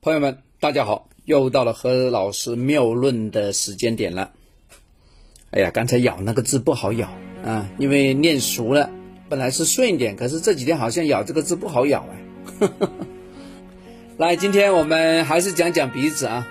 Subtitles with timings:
[0.00, 4.30] 朋友们，大家好，又到了和老师谬论的时间点了。
[5.50, 7.08] 哎呀，刚才咬那个字不好咬
[7.44, 8.88] 啊，因为念熟了，
[9.28, 12.68] 本来是顺一点，可是这几天好像咬这个字不好咬哎。
[14.18, 16.46] 来，今天我们还是讲讲鼻子啊，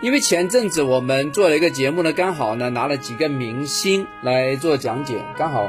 [0.00, 5.68] 因为前阵子我们做了一个节目呢，刚好呢拿了几个明星来做讲解，刚好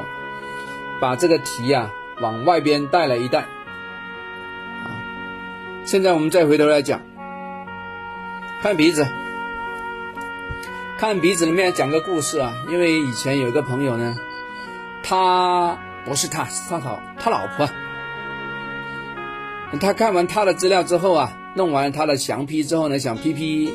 [1.00, 1.90] 把这个题啊
[2.20, 3.48] 往外边带了一带。
[5.88, 7.00] 现在我们再回头来讲，
[8.60, 9.06] 看鼻子，
[10.98, 12.52] 看鼻子里面讲个故事啊。
[12.70, 14.14] 因为以前有个朋友呢，
[15.02, 17.66] 他不是他，是他老他老婆。
[19.80, 23.72] 他看完他的资料之后啊，弄完他的详批之后呢，想批批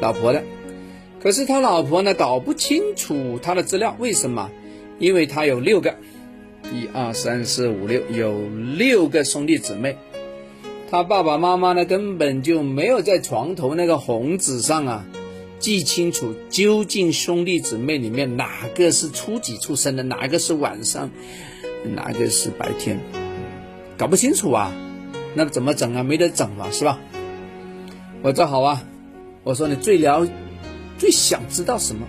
[0.00, 0.42] 老婆的。
[1.22, 4.50] 可是他老婆呢，搞不清楚他的资料，为什么？
[4.98, 5.96] 因为他有六个，
[6.72, 8.48] 一二三四五六，有
[8.78, 9.98] 六个兄弟姊妹。
[10.88, 15.04] 他爸爸妈妈呢，根本就没有在床头那个红纸上啊
[15.58, 21.10] 记清楚究竟兄弟姊妹里面哪个是初几出生的，哪个是晚上，
[21.94, 23.00] 哪个是白天，
[23.96, 24.72] 搞不清楚啊，
[25.34, 26.02] 那怎么整啊？
[26.04, 27.00] 没得整嘛，是吧？
[28.22, 28.82] 我说好啊，
[29.42, 30.26] 我说你最了，
[30.98, 32.06] 最想知道什么？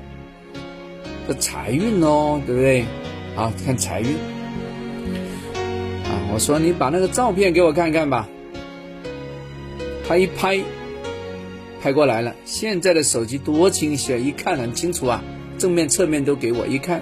[1.27, 2.85] 这财运哦，对不对？
[3.35, 4.07] 好看财运
[6.05, 6.29] 啊！
[6.31, 8.27] 我说你把那个照片给我看看吧。
[10.07, 10.59] 他一拍，
[11.81, 12.33] 拍过来了。
[12.45, 15.21] 现在的手机多清晰啊，一看很清楚啊，
[15.57, 17.01] 正面、侧面都给我一看。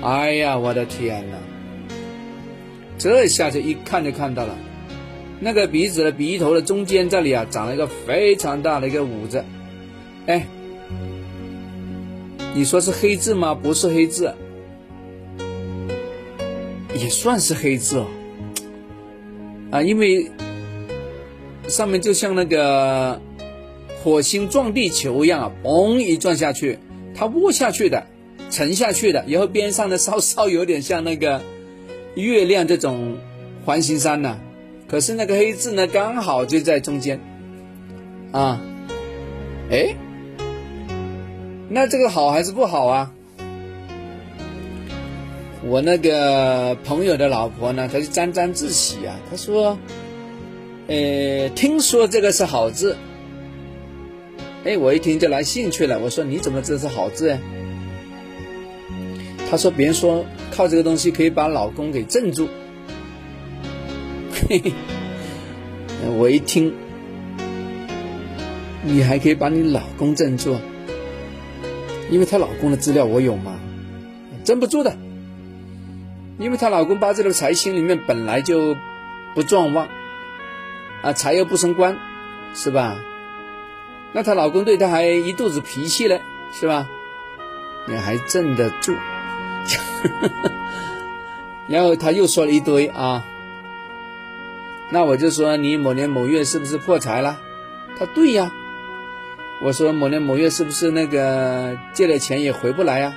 [0.00, 1.36] 哎呀，我的天哪！
[2.96, 4.56] 这下子一看就看到了，
[5.38, 9.44] 那个鼻子的鼻头的中间这里啊，长了一个非常大的一个五子。
[10.26, 10.46] 哎，
[12.54, 13.54] 你说是黑痣吗？
[13.54, 14.32] 不是黑痣，
[16.94, 18.06] 也算是黑痣哦。
[19.70, 20.30] 啊，因为。
[21.72, 23.18] 上面就像那个
[24.04, 26.78] 火星撞地球一样啊，嘣一撞下去，
[27.14, 28.04] 它卧下去的，
[28.50, 31.40] 沉下去的，然后边上的稍稍有点像那个
[32.14, 33.16] 月亮这种
[33.64, 34.38] 环形山呢。
[34.86, 37.18] 可是那个黑字呢，刚好就在中间
[38.32, 38.60] 啊。
[39.70, 39.96] 哎，
[41.70, 43.10] 那这个好还是不好啊？
[45.64, 49.78] 我那个朋友的老婆呢，她就沾沾自喜啊，她说。
[50.88, 52.96] 呃，听说这个是好字，
[54.64, 55.98] 哎，我一听就来兴趣了。
[55.98, 57.38] 我说你怎么知道是好字？
[59.48, 62.48] 他说别人说靠这个东西可以把老公给镇住。
[64.48, 64.72] 嘿嘿，
[66.18, 66.74] 我一听，
[68.82, 70.56] 你还可以把你老公镇住，
[72.10, 73.58] 因为她老公的资料我有吗？
[74.44, 74.96] 镇不住的，
[76.38, 78.74] 因为她老公八字的财星里面本来就
[79.34, 79.86] 不壮旺。
[81.02, 81.98] 啊，财又不升官，
[82.54, 82.96] 是吧？
[84.12, 86.20] 那她老公对她还一肚子脾气嘞，
[86.52, 86.88] 是吧？
[87.86, 88.94] 你还镇得住？
[91.68, 93.24] 然后他又说了一堆啊。
[94.90, 97.38] 那我就说你某年某月是不是破财了？
[97.98, 98.50] 他对呀。
[99.62, 103.14] 我说某年某月是不是那个借了钱也回不来呀？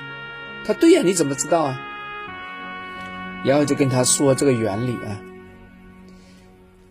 [0.64, 1.80] 他对呀，你怎么知道啊？
[3.44, 5.18] 然后就跟他说这个原理啊。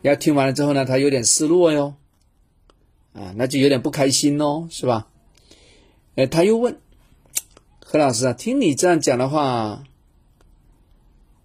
[0.10, 1.96] 要听完了之后呢，他有点失落哟，
[3.14, 5.08] 啊，那就有点不开心喽，是吧？
[6.16, 6.78] 哎，他又问
[7.84, 9.84] 何老师啊，听你这样讲的话，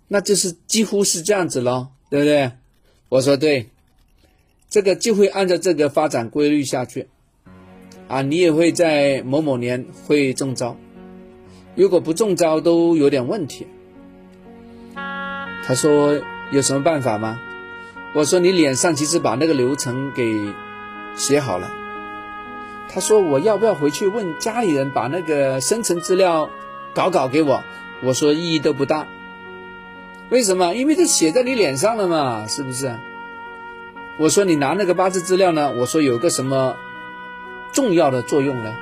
[0.09, 2.53] 那就是几乎是这样子喽，对不对？
[3.09, 3.71] 我说对，
[4.69, 7.09] 这个就会按照这个发展规律下去，
[8.09, 10.77] 啊，你也会在某某年会中招，
[11.75, 13.67] 如果不中招都有点问题。
[14.95, 16.21] 他说
[16.53, 17.41] 有什么办法吗？
[18.13, 20.53] 我说你脸上其实把那个流程给
[21.15, 21.71] 写好了。
[22.93, 26.51] 他说我要不要回去问家里人把那个生成资料
[26.93, 27.63] 搞搞给我？
[28.03, 29.07] 我说意义都不大。
[30.29, 30.75] 为什么？
[30.75, 32.99] 因为这写在你脸上了嘛，是不是？
[34.19, 35.73] 我说你拿那个八字资料呢？
[35.79, 36.75] 我说有个什么
[37.73, 38.75] 重要的作用呢？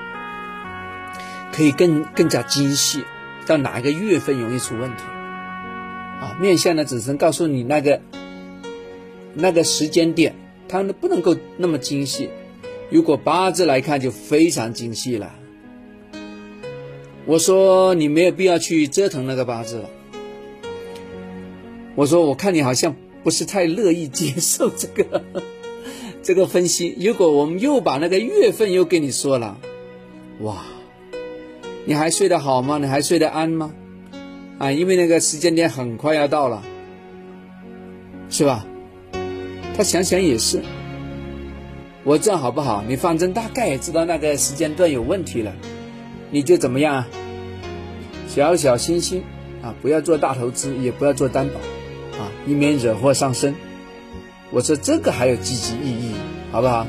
[1.52, 3.04] 可以更更加精细，
[3.46, 5.04] 到哪一个月份容易出问题？
[6.20, 8.00] 啊，面相呢，只能告诉你那个。
[9.40, 10.34] 那个时间点，
[10.66, 12.28] 它不能够那么精细。
[12.90, 15.32] 如果八字来看，就非常精细了。
[17.24, 19.90] 我说你没有必要去折腾那个八字了。
[21.94, 25.22] 我说我看你好像不是太乐意接受这个
[26.22, 26.96] 这个分析。
[26.98, 29.56] 如果我们又把那个月份又跟你说了，
[30.40, 30.64] 哇，
[31.84, 32.78] 你还睡得好吗？
[32.78, 33.72] 你还睡得安吗？
[34.58, 36.64] 啊，因为那个时间点很快要到了，
[38.30, 38.66] 是吧？
[39.78, 40.60] 他想想也是，
[42.02, 42.82] 我这样好不好？
[42.88, 45.52] 你反正大概也知道那个时间段有问题了，
[46.32, 47.08] 你就怎么样啊？
[48.26, 49.22] 小小心心
[49.62, 51.60] 啊，不要做大投资，也不要做担保
[52.20, 53.54] 啊，以免惹祸上身。
[54.50, 56.12] 我说这个还有积极意义，
[56.50, 56.84] 好不好？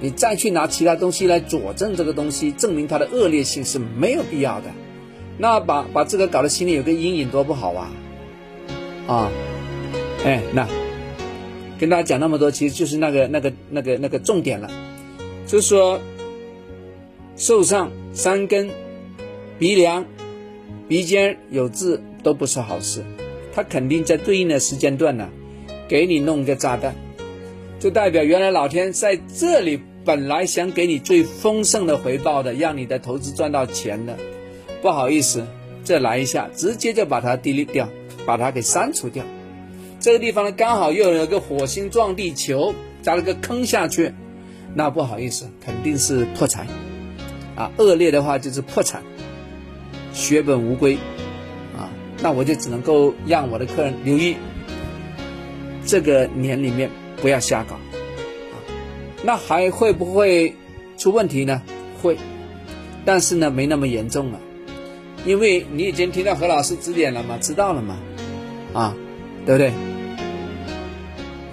[0.00, 4.72] 你再去拿其他东西来佐证这个东西，证明它的恶劣性是没有必要的。
[5.38, 7.92] 那把把这个搞得心里有个阴影，多不好啊！
[9.06, 9.30] 啊，
[10.24, 10.66] 哎，那
[11.78, 14.70] 跟大家讲那么多，其实就是那个那个那个那个重点了，
[15.46, 16.00] 就是说
[17.36, 18.70] 受伤、三根、
[19.58, 20.04] 鼻梁、
[20.88, 23.02] 鼻尖有痣都不是好事，
[23.52, 25.28] 它肯定在对应的时间段呢，
[25.88, 26.94] 给你弄个炸弹，
[27.80, 34.16] 就代表原来老天在这里本来想给你最丰盛的回报的，让你的投资赚到钱的。
[34.80, 35.44] 不好意思，
[35.82, 37.88] 这来一下，直接就把它 delete 掉，
[38.26, 39.24] 把它给删除掉。
[40.04, 44.12] 这个地方呢，刚好又有一个火星撞地球，砸了个坑下去，
[44.74, 46.66] 那不好意思，肯定是破财
[47.56, 47.72] 啊！
[47.78, 49.02] 恶劣的话就是破产，
[50.12, 50.98] 血本无归
[51.74, 51.88] 啊！
[52.20, 54.36] 那我就只能够让我的客人留意，
[55.86, 56.90] 这个年里面
[57.22, 58.60] 不要瞎搞啊！
[59.22, 60.54] 那还会不会
[60.98, 61.62] 出问题呢？
[62.02, 62.18] 会，
[63.06, 64.38] 但是呢，没那么严重了。
[65.24, 67.96] 因为你已经听到何老师指点了嘛，知道了嘛，
[68.74, 68.94] 啊，
[69.46, 69.72] 对不对？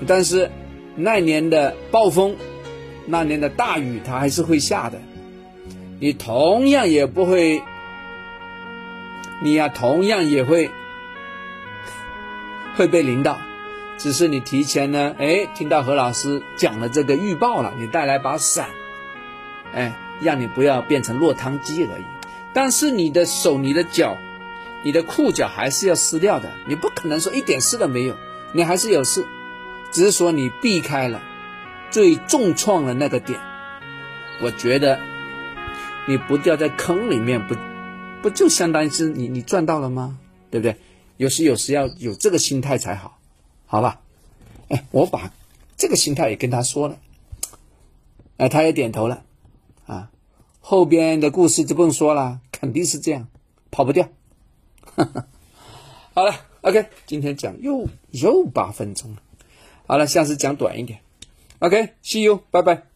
[0.08, 0.50] 但是
[0.96, 2.36] 那年的暴风，
[3.06, 5.00] 那年的大雨，它还是会下的。
[6.00, 7.62] 你同样也不会，
[9.44, 10.70] 你呀，同样也会
[12.76, 13.38] 会被淋到，
[13.98, 18.70] 只是你提前呢，哎，听到何老师讲了这个预报了，你带来把伞，
[19.74, 22.04] 哎，让你不要变成落汤鸡而已。
[22.54, 24.18] 但是你的手、你的脚、
[24.84, 28.16] 你的裤脚还是要撕掉的，你不可能说一点事都没有，
[28.54, 29.24] 你还是有事，
[29.92, 31.22] 只是说你避开了
[31.92, 33.40] 最重创的那个点。
[34.42, 35.00] 我觉得
[36.08, 37.56] 你不掉在坑里面，不
[38.22, 40.18] 不就相当于是你你赚到了吗？
[40.50, 40.78] 对不对？
[41.18, 43.20] 有时有时要有这个心态才好，
[43.68, 44.02] 好吧？
[44.70, 45.32] 哎，我把
[45.78, 46.98] 这个心态也跟他说了，
[48.38, 49.24] 哎，他也点头了，
[49.86, 50.10] 啊。
[50.62, 53.28] 后边的故事就不用说了，肯定是这样，
[53.70, 54.10] 跑不掉。
[56.14, 59.18] 好了，OK，今天讲又又八分钟了。
[59.92, 61.02] 好了，下次讲短一点。
[61.60, 62.91] OK，See you，拜拜。